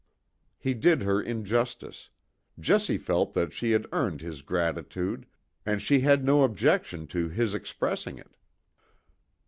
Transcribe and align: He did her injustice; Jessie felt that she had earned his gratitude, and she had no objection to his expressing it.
He 0.57 0.73
did 0.73 1.03
her 1.03 1.21
injustice; 1.21 2.09
Jessie 2.59 2.97
felt 2.97 3.33
that 3.33 3.53
she 3.53 3.69
had 3.69 3.85
earned 3.91 4.21
his 4.21 4.41
gratitude, 4.41 5.27
and 5.63 5.79
she 5.79 5.99
had 5.99 6.25
no 6.25 6.41
objection 6.41 7.05
to 7.05 7.29
his 7.29 7.53
expressing 7.53 8.17
it. 8.17 8.35